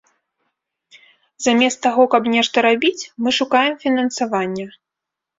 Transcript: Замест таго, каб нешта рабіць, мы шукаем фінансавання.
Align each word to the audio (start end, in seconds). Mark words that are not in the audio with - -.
Замест 1.47 1.77
таго, 1.85 2.03
каб 2.13 2.23
нешта 2.35 2.63
рабіць, 2.67 3.03
мы 3.25 3.29
шукаем 3.39 3.73
фінансавання. 3.83 4.65